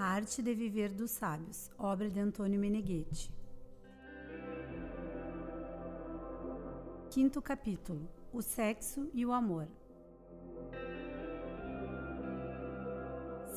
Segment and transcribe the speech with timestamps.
[0.00, 3.30] A Arte de Viver dos Sábios, obra de Antônio Meneghetti.
[7.10, 9.68] Quinto capítulo: O sexo e o amor.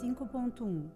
[0.01, 0.91] 5.1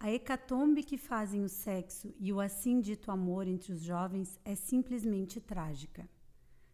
[0.00, 4.56] A hecatombe que fazem o sexo e o assim dito amor entre os jovens é
[4.56, 6.10] simplesmente trágica.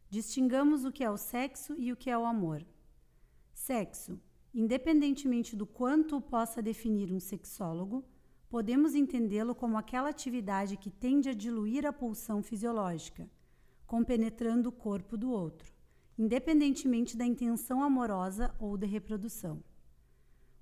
[0.09, 2.65] Distingamos o que é o sexo e o que é o amor.
[3.53, 4.19] Sexo
[4.59, 8.05] Independentemente do quanto possa definir um sexólogo,
[8.51, 13.31] podemos entendê-lo como aquela atividade que tende a diluir a pulsão fisiológica,
[13.87, 15.73] compenetrando o corpo do outro,
[16.19, 19.63] independentemente da intenção amorosa ou de reprodução.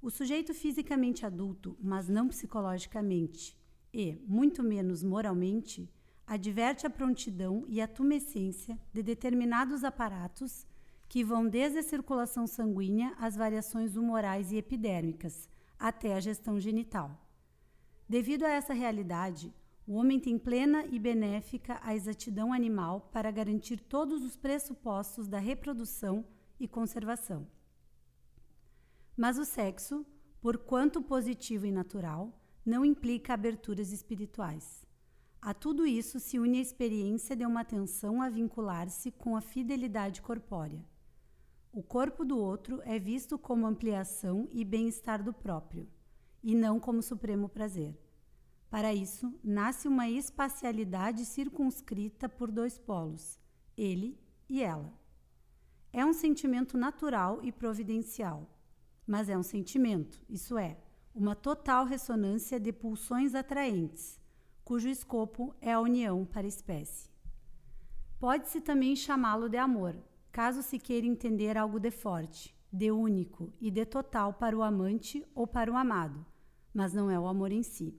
[0.02, 3.56] O sujeito fisicamente adulto, mas não psicologicamente
[3.94, 5.91] e, muito menos moralmente,
[6.27, 10.66] adverte a prontidão e a tumescência de determinados aparatos
[11.09, 17.10] que vão desde a circulação sanguínea às variações humorais e epidérmicas, até a gestão genital.
[18.08, 19.53] Devido a essa realidade,
[19.86, 25.39] o homem tem plena e benéfica a exatidão animal para garantir todos os pressupostos da
[25.39, 26.25] reprodução
[26.58, 27.47] e conservação.
[29.17, 30.05] Mas o sexo,
[30.41, 34.84] por quanto positivo e natural, não implica aberturas espirituais.
[35.41, 40.20] A tudo isso se une a experiência de uma tensão a vincular-se com a fidelidade
[40.20, 40.84] corpórea.
[41.77, 45.86] O corpo do outro é visto como ampliação e bem-estar do próprio,
[46.42, 47.94] e não como supremo prazer.
[48.70, 53.38] Para isso, nasce uma espacialidade circunscrita por dois polos,
[53.77, 54.18] ele
[54.48, 54.91] e ela.
[55.92, 58.50] É um sentimento natural e providencial,
[59.06, 60.78] mas é um sentimento, isso é,
[61.14, 64.18] uma total ressonância de pulsões atraentes,
[64.64, 67.11] cujo escopo é a união para a espécie.
[68.18, 69.94] Pode-se também chamá-lo de amor,
[70.37, 75.25] caso se queira entender algo de forte, de único e de total para o amante
[75.34, 76.27] ou para o amado,
[76.75, 77.98] mas não é o amor em si.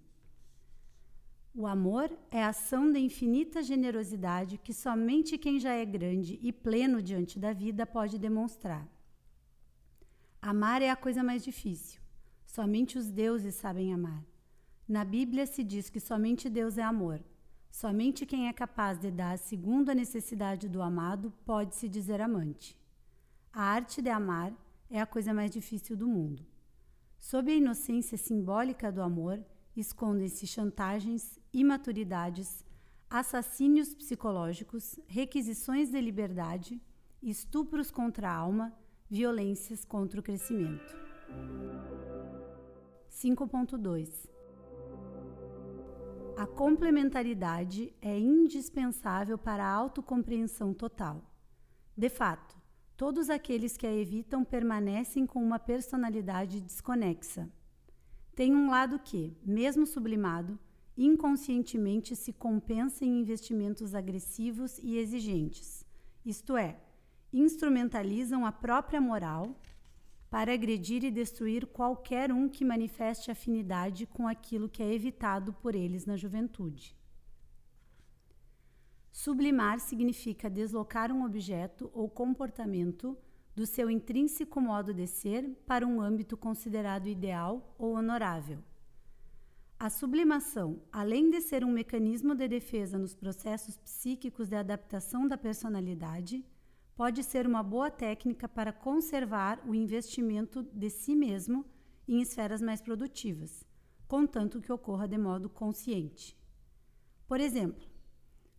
[1.55, 6.53] O amor é a ação de infinita generosidade que somente quem já é grande e
[6.53, 8.87] pleno diante da vida pode demonstrar.
[10.39, 11.99] Amar é a coisa mais difícil.
[12.45, 14.23] Somente os deuses sabem amar.
[14.87, 17.19] Na Bíblia se diz que somente Deus é amor.
[17.79, 22.75] Somente quem é capaz de dar segundo a necessidade do amado pode se dizer amante.
[23.53, 24.51] A arte de amar
[24.89, 26.43] é a coisa mais difícil do mundo.
[27.19, 29.39] Sob a inocência simbólica do amor,
[29.75, 32.65] escondem-se chantagens, imaturidades,
[33.07, 36.81] assassínios psicológicos, requisições de liberdade,
[37.21, 38.73] estupros contra a alma,
[39.07, 40.97] violências contra o crescimento.
[43.11, 44.36] 5.2
[46.37, 51.23] a complementaridade é indispensável para a autocompreensão total.
[51.97, 52.55] De fato,
[52.95, 57.49] todos aqueles que a evitam permanecem com uma personalidade desconexa.
[58.35, 60.59] Tem um lado que, mesmo sublimado,
[60.95, 65.83] inconscientemente se compensa em investimentos agressivos e exigentes,
[66.23, 66.79] isto é,
[67.33, 69.59] instrumentalizam a própria moral
[70.29, 75.73] para agredir e destruir qualquer um que manifeste afinidade com aquilo que é evitado por
[75.75, 76.95] eles na juventude.
[79.11, 83.17] Sublimar significa deslocar um objeto ou comportamento
[83.55, 88.59] do seu intrínseco modo de ser para um âmbito considerado ideal ou honorável.
[89.79, 95.37] A sublimação, além de ser um mecanismo de defesa nos processos psíquicos de adaptação da
[95.37, 96.43] personalidade,
[96.97, 101.63] pode ser uma boa técnica para conservar o investimento de si mesmo
[102.07, 103.63] em esferas mais produtivas,
[104.07, 106.35] contanto que ocorra de modo consciente.
[107.27, 107.87] Por exemplo,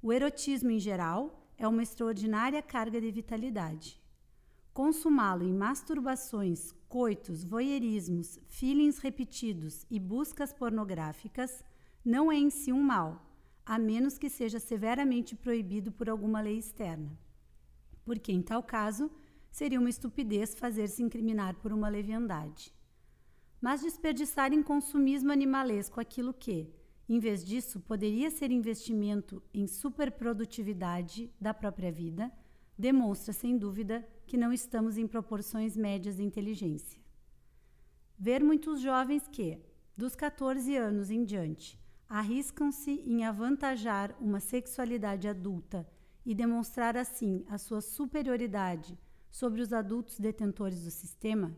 [0.01, 4.01] o erotismo em geral é uma extraordinária carga de vitalidade.
[4.73, 11.65] Consumá-lo em masturbações, coitos, voyeurismos, feelings repetidos e buscas pornográficas
[12.05, 13.21] não é em si um mal,
[13.67, 17.19] a menos que seja severamente proibido por alguma lei externa
[18.09, 19.11] porque em tal caso
[19.51, 22.75] seria uma estupidez fazer-se incriminar por uma leviandade.
[23.61, 26.73] Mas desperdiçar em consumismo animalesco aquilo que,
[27.07, 32.33] em vez disso, poderia ser investimento em superprodutividade da própria vida,
[32.79, 36.99] demonstra sem dúvida que não estamos em proporções médias de inteligência.
[38.19, 39.61] Ver muitos jovens que,
[39.95, 41.79] dos 14 anos em diante,
[42.09, 45.87] arriscam-se em avantajar uma sexualidade adulta
[46.29, 48.99] e demonstrar assim a sua superioridade
[49.31, 51.57] sobre os adultos detentores do sistema,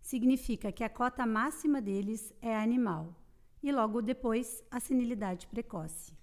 [0.00, 3.14] significa que a cota máxima deles é animal
[3.62, 6.14] e logo depois a senilidade precoce.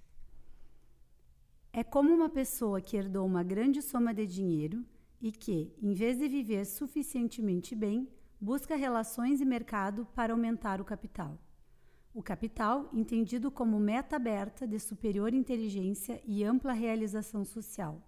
[1.71, 4.83] É como uma pessoa que herdou uma grande soma de dinheiro
[5.21, 8.09] e que, em vez de viver suficientemente bem,
[8.41, 11.37] busca relações e mercado para aumentar o capital.
[12.17, 18.01] O capital, entendido como meta aberta de superior inteligência e ampla realização social.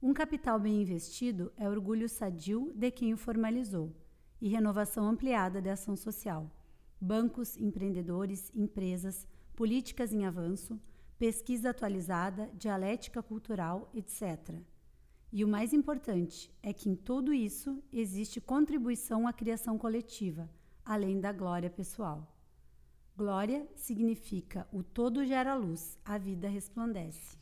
[0.00, 3.94] Um capital bem investido é orgulho sadio de quem o formalizou
[4.40, 6.50] e renovação ampliada da ação social.
[6.98, 10.80] Bancos, empreendedores, empresas, políticas em avanço,
[11.18, 14.58] pesquisa atualizada, dialética cultural, etc.
[15.30, 20.48] E o mais importante é que em tudo isso existe contribuição à criação coletiva,
[20.82, 22.37] além da glória pessoal.
[23.18, 27.36] Glória significa o todo gera luz, a vida resplandece.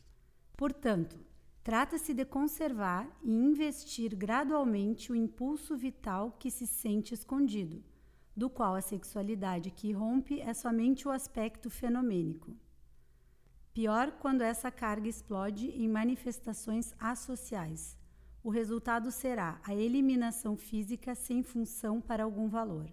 [0.57, 1.19] Portanto,
[1.63, 7.83] trata-se de conservar e investir gradualmente o impulso vital que se sente escondido,
[8.35, 12.57] do qual a sexualidade que rompe é somente o aspecto fenomênico.
[13.71, 17.95] Pior quando essa carga explode em manifestações associais.
[18.43, 22.91] O resultado será a eliminação física sem função para algum valor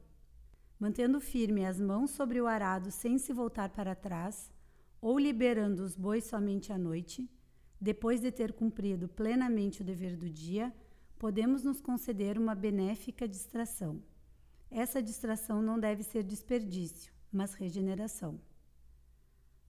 [0.85, 4.53] mantendo firme as mãos sobre o arado sem se voltar para trás,
[5.01, 7.27] ou liberando os bois somente à noite,
[7.81, 10.75] depois de ter cumprido plenamente o dever do dia,
[11.19, 14.03] podemos nos conceder uma benéfica distração.
[14.71, 18.39] Essa distração não deve ser desperdício, mas regeneração.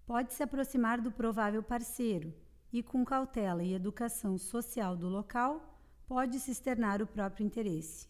[0.05, 2.33] Pode se aproximar do provável parceiro
[2.73, 8.09] e, com cautela e educação social do local, pode se externar o próprio interesse.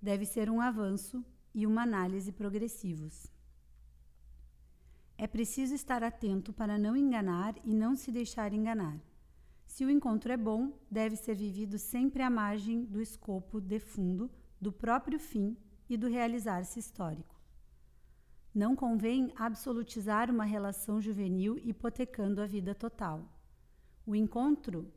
[0.00, 1.22] Deve ser um avanço
[1.54, 3.30] e uma análise progressivos.
[5.16, 9.00] É preciso estar atento para não enganar e não se deixar enganar.
[9.66, 14.30] Se o encontro é bom, deve ser vivido sempre à margem do escopo de fundo
[14.60, 15.56] do próprio fim
[15.88, 17.38] e do realizar-se histórico.
[18.54, 23.28] Não convém absolutizar uma relação juvenil hipotecando a vida total.
[24.06, 24.90] O encontro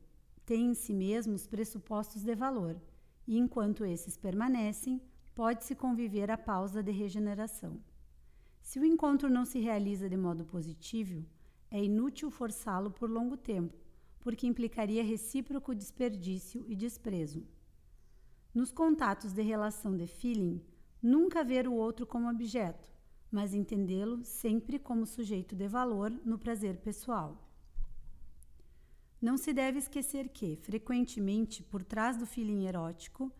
[0.45, 2.79] tem em si mesmo os pressupostos de valor,
[3.27, 5.01] e enquanto esses permanecem,
[5.33, 7.79] pode-se conviver a pausa de regeneração.
[8.61, 11.25] Se o encontro não se realiza de modo positivo,
[11.69, 13.77] é inútil forçá-lo por longo tempo,
[14.19, 17.45] porque implicaria recíproco desperdício e desprezo.
[18.53, 20.61] Nos contatos de relação de feeling,
[21.01, 22.91] nunca ver o outro como objeto,
[23.31, 27.47] mas entendê-lo sempre como sujeito de valor no prazer pessoal.
[29.21, 33.31] Não se deve esquecer que, frequentemente, por trás do feeling erótico,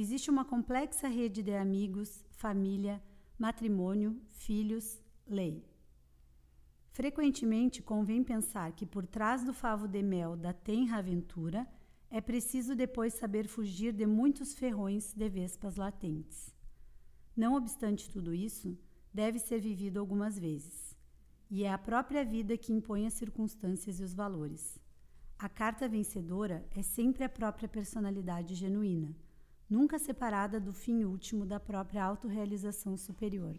[0.00, 3.02] Existe uma complexa rede de amigos, família,
[3.36, 5.66] matrimônio, filhos, lei.
[6.92, 11.66] Frequentemente convém pensar que por trás do favo de mel da tenra aventura
[12.12, 16.54] é preciso depois saber fugir de muitos ferrões de vespas latentes.
[17.36, 18.78] Não obstante tudo isso,
[19.12, 20.96] deve ser vivido algumas vezes.
[21.50, 24.78] E é a própria vida que impõe as circunstâncias e os valores.
[25.36, 29.12] A carta vencedora é sempre a própria personalidade genuína
[29.68, 33.56] nunca separada do fim último da própria autorrealização superior.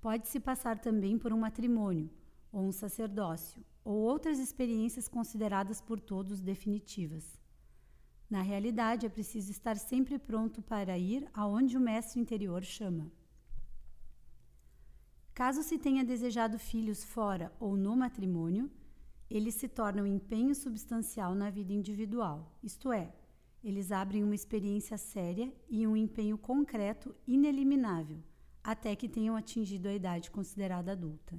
[0.00, 2.10] Pode-se passar também por um matrimônio,
[2.52, 7.38] ou um sacerdócio, ou outras experiências consideradas por todos definitivas.
[8.30, 13.10] Na realidade, é preciso estar sempre pronto para ir aonde o mestre interior chama.
[15.34, 18.70] Caso se tenha desejado filhos fora ou no matrimônio,
[19.30, 23.14] eles se tornam empenho substancial na vida individual, isto é,
[23.68, 28.22] eles abrem uma experiência séria e um empenho concreto ineliminável,
[28.64, 31.38] até que tenham atingido a idade considerada adulta.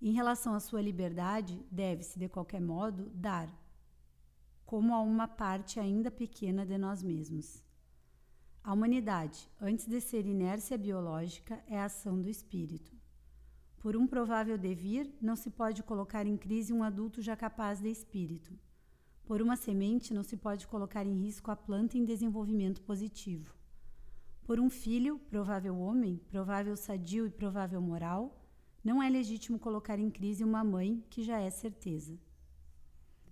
[0.00, 3.48] Em relação à sua liberdade, deve-se, de qualquer modo, dar,
[4.66, 7.64] como a uma parte ainda pequena de nós mesmos.
[8.62, 12.92] A humanidade, antes de ser inércia biológica, é a ação do espírito.
[13.78, 17.88] Por um provável devir, não se pode colocar em crise um adulto já capaz de
[17.88, 18.52] espírito
[19.26, 23.52] por uma semente não se pode colocar em risco a planta em desenvolvimento positivo.
[24.44, 28.40] Por um filho, provável homem, provável sadio e provável moral,
[28.84, 32.16] não é legítimo colocar em crise uma mãe que já é certeza.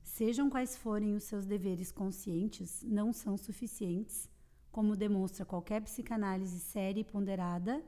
[0.03, 4.29] Sejam quais forem os seus deveres conscientes, não são suficientes,
[4.73, 7.81] como demonstra qualquer psicanálise séria e ponderada,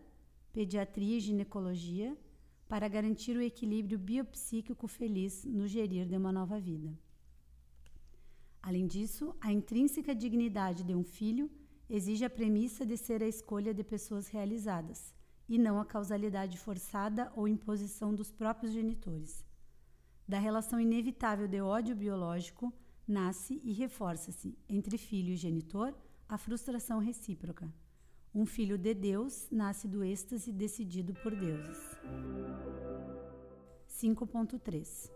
[0.53, 2.17] pediatria e ginecologia,
[2.69, 6.97] para garantir o equilíbrio biopsíquico feliz no gerir de uma nova vida.
[8.67, 11.49] Além disso, a intrínseca dignidade de um filho
[11.89, 15.15] exige a premissa de ser a escolha de pessoas realizadas,
[15.49, 19.45] e não a causalidade forçada ou imposição dos próprios genitores.
[20.27, 22.75] Da relação inevitável de ódio biológico
[23.07, 25.95] nasce e reforça-se, entre filho e genitor,
[26.29, 27.73] a frustração recíproca.
[28.35, 31.79] Um filho de Deus nasce do êxtase decidido por deuses.
[33.89, 35.16] 5.3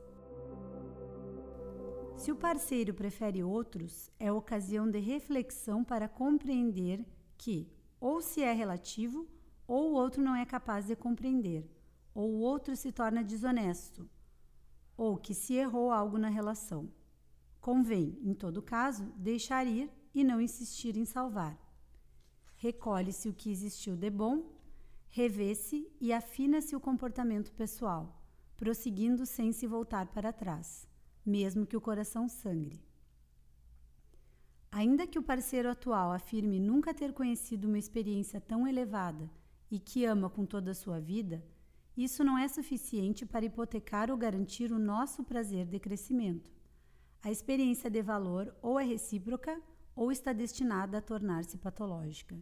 [2.21, 7.03] se o parceiro prefere outros, é ocasião de reflexão para compreender
[7.39, 7.67] que,
[7.99, 9.27] ou se é relativo,
[9.67, 11.67] ou o outro não é capaz de compreender,
[12.15, 14.07] ou o outro se torna desonesto,
[14.99, 16.93] ou que se errou algo na relação.
[17.59, 21.59] Convém, em todo caso, deixar ir e não insistir em salvar.
[22.57, 24.45] Recolhe-se o que existiu de bom,
[25.09, 28.23] revê-se e afina-se o comportamento pessoal,
[28.59, 30.87] prosseguindo sem se voltar para trás,
[31.25, 32.83] mesmo que o coração sangre.
[34.73, 39.29] Ainda que o parceiro atual afirme nunca ter conhecido uma experiência tão elevada
[39.71, 41.45] e que ama com toda a sua vida,
[41.97, 46.53] isso não é suficiente para hipotecar ou garantir o nosso prazer de crescimento.
[47.23, 49.61] A experiência de valor ou é recíproca
[49.95, 52.41] ou está destinada a tornar-se patológica.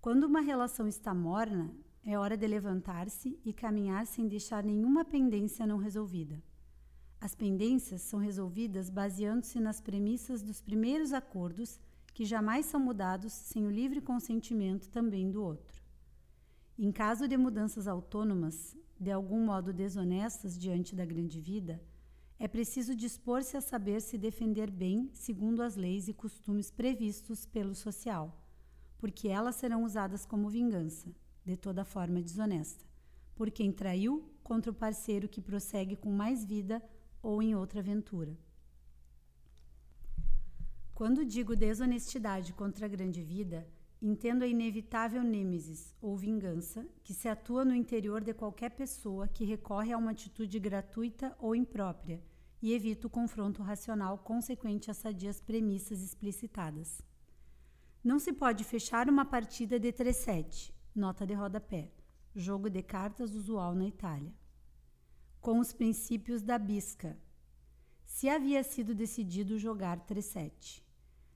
[0.00, 5.66] Quando uma relação está morna, é hora de levantar-se e caminhar sem deixar nenhuma pendência
[5.66, 6.40] não resolvida.
[7.20, 11.80] As pendências são resolvidas baseando-se nas premissas dos primeiros acordos,
[12.12, 15.82] que jamais são mudados sem o livre consentimento também do outro.
[16.78, 21.80] Em caso de mudanças autônomas, de algum modo desonestas diante da grande vida,
[22.38, 27.74] é preciso dispor-se a saber se defender bem segundo as leis e costumes previstos pelo
[27.74, 28.38] social,
[28.98, 32.84] porque elas serão usadas como vingança, de toda forma desonesta,
[33.34, 36.82] por quem traiu contra o parceiro que prossegue com mais vida
[37.26, 38.38] ou em outra aventura.
[40.94, 43.66] Quando digo desonestidade contra a grande vida,
[44.00, 49.44] entendo a inevitável nêmesis ou vingança que se atua no interior de qualquer pessoa que
[49.44, 52.22] recorre a uma atitude gratuita ou imprópria
[52.62, 57.02] e evita o confronto racional consequente a sadias premissas explicitadas.
[58.04, 61.90] Não se pode fechar uma partida de 3-7, nota de rodapé,
[62.36, 64.32] jogo de cartas usual na Itália
[65.40, 67.16] com os princípios da bisca.
[68.04, 70.82] Se havia sido decidido jogar 3-7.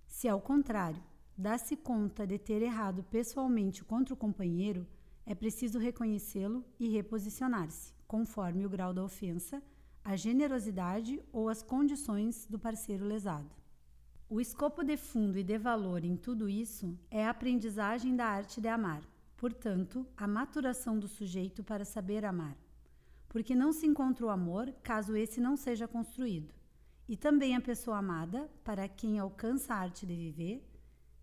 [0.07, 1.03] Se, ao contrário,
[1.37, 4.87] dá-se conta de ter errado pessoalmente contra o companheiro,
[5.25, 9.63] é preciso reconhecê-lo e reposicionar-se, conforme o grau da ofensa,
[10.03, 13.55] a generosidade ou as condições do parceiro lesado.
[14.29, 18.61] O escopo de fundo e de valor em tudo isso é a aprendizagem da arte
[18.61, 19.03] de amar,
[19.37, 22.57] portanto, a maturação do sujeito para saber amar
[23.31, 26.53] porque não se encontra o amor caso esse não seja construído.
[27.09, 30.69] E também a pessoa amada, para quem alcança a arte de viver,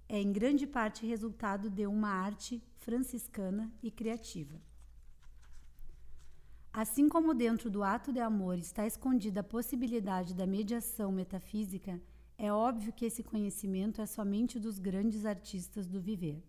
[0.08, 4.58] é em grande parte resultado de uma arte franciscana e criativa.
[6.72, 12.02] Assim como dentro do ato de amor está escondida a possibilidade da mediação metafísica,
[12.38, 16.42] é óbvio que esse conhecimento é somente dos grandes artistas do viver.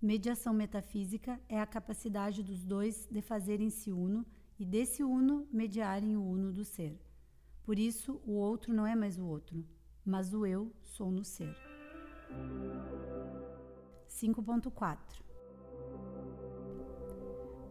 [0.00, 4.24] Mediação metafísica é a capacidade dos dois de fazerem-se uno
[4.58, 7.00] e desse uno mediarem o uno do ser.
[7.62, 9.64] Por isso, o outro não é mais o outro,
[10.04, 11.54] mas o eu sou no ser.
[14.08, 14.98] 5.4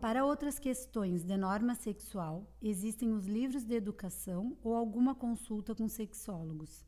[0.01, 5.87] Para outras questões de norma sexual, existem os livros de educação ou alguma consulta com
[5.87, 6.85] sexólogos.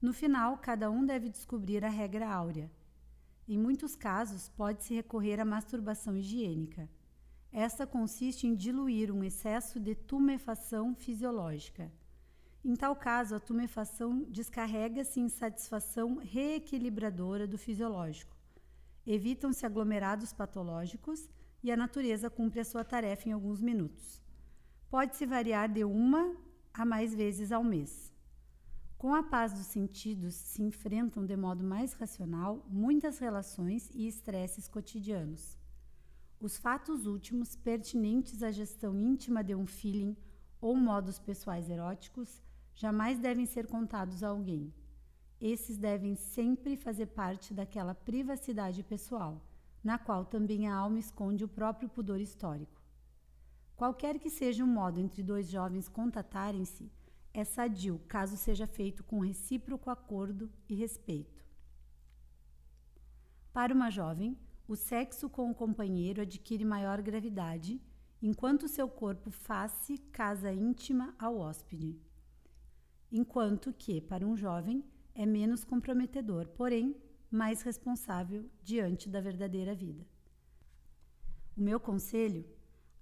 [0.00, 2.70] No final, cada um deve descobrir a regra áurea.
[3.48, 6.88] Em muitos casos, pode-se recorrer à masturbação higiênica
[7.52, 11.92] esta consiste em diluir um excesso de tumefação fisiológica.
[12.64, 18.34] Em tal caso, a tumefação descarrega-se em satisfação reequilibradora do fisiológico.
[19.06, 21.28] Evitam-se aglomerados patológicos
[21.62, 24.22] e a natureza cumpre a sua tarefa em alguns minutos.
[24.88, 26.34] Pode-se variar de uma
[26.72, 28.12] a mais vezes ao mês.
[28.96, 34.68] Com a paz dos sentidos, se enfrentam de modo mais racional muitas relações e estresses
[34.68, 35.58] cotidianos.
[36.42, 40.16] Os fatos últimos pertinentes à gestão íntima de um feeling
[40.60, 42.42] ou modos pessoais eróticos
[42.74, 44.74] jamais devem ser contados a alguém.
[45.40, 49.40] Esses devem sempre fazer parte daquela privacidade pessoal,
[49.84, 52.82] na qual também a alma esconde o próprio pudor histórico.
[53.76, 56.90] Qualquer que seja o modo entre dois jovens contatarem-se,
[57.32, 61.46] é sadio caso seja feito com recíproco acordo e respeito.
[63.52, 67.80] Para uma jovem, o sexo com o companheiro adquire maior gravidade,
[68.20, 72.00] enquanto seu corpo faz-se casa íntima ao hóspede.
[73.10, 76.96] Enquanto que, para um jovem, é menos comprometedor, porém
[77.30, 80.06] mais responsável diante da verdadeira vida.
[81.56, 82.44] O meu conselho: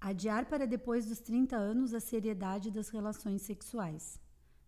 [0.00, 4.20] adiar para depois dos 30 anos a seriedade das relações sexuais.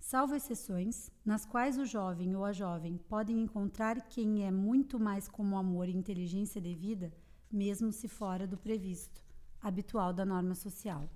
[0.03, 5.29] Salvo exceções, nas quais o jovem ou a jovem podem encontrar quem é muito mais
[5.29, 7.15] como amor e inteligência devida,
[7.51, 9.25] mesmo se fora do previsto,
[9.61, 11.09] habitual da norma social.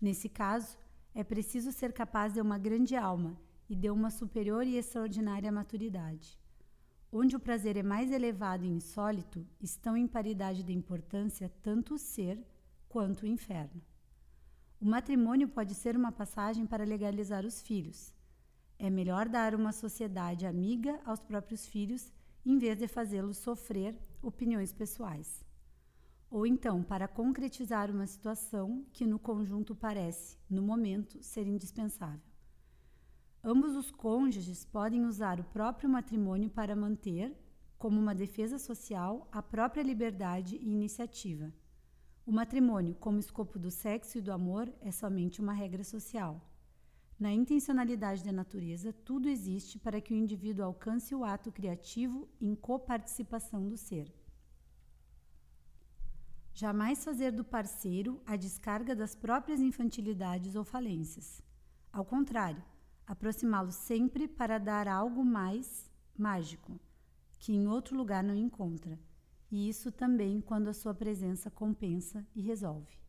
[0.00, 0.76] Nesse caso,
[1.14, 6.36] é preciso ser capaz de uma grande alma e de uma superior e extraordinária maturidade.
[7.12, 11.98] Onde o prazer é mais elevado e insólito, estão em paridade de importância tanto o
[11.98, 12.44] ser
[12.88, 13.80] quanto o inferno.
[14.80, 18.14] O matrimônio pode ser uma passagem para legalizar os filhos.
[18.78, 22.10] É melhor dar uma sociedade amiga aos próprios filhos
[22.46, 25.44] em vez de fazê-los sofrer opiniões pessoais.
[26.30, 32.30] Ou então, para concretizar uma situação que no conjunto parece, no momento, ser indispensável.
[33.44, 37.36] Ambos os cônjuges podem usar o próprio matrimônio para manter,
[37.76, 41.52] como uma defesa social, a própria liberdade e iniciativa.
[42.30, 46.40] O matrimônio, como escopo do sexo e do amor, é somente uma regra social.
[47.18, 52.54] Na intencionalidade da natureza, tudo existe para que o indivíduo alcance o ato criativo em
[52.54, 54.14] coparticipação do ser.
[56.54, 61.42] Jamais fazer do parceiro a descarga das próprias infantilidades ou falências.
[61.92, 62.62] Ao contrário,
[63.08, 66.78] aproximá-lo sempre para dar algo mais mágico,
[67.40, 68.96] que em outro lugar não encontra,
[69.50, 73.00] e isso também quando a sua presença compensa e resolve.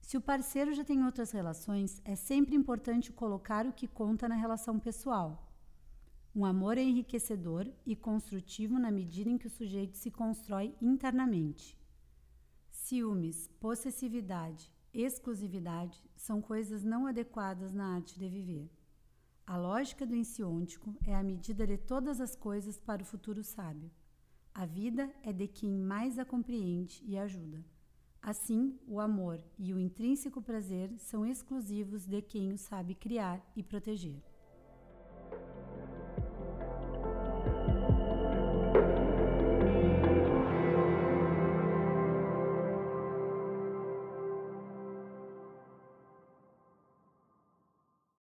[0.00, 4.34] Se o parceiro já tem outras relações, é sempre importante colocar o que conta na
[4.34, 5.52] relação pessoal.
[6.34, 11.76] Um amor é enriquecedor e construtivo na medida em que o sujeito se constrói internamente.
[12.70, 18.70] Ciúmes, possessividade, exclusividade são coisas não adequadas na arte de viver.
[19.46, 23.90] A lógica do ensiôntico é a medida de todas as coisas para o futuro sábio.
[24.58, 27.64] A vida é de quem mais a compreende e ajuda.
[28.20, 33.62] Assim, o amor e o intrínseco prazer são exclusivos de quem o sabe criar e
[33.62, 34.20] proteger.